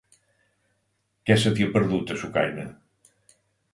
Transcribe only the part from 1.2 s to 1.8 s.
Què se t'hi ha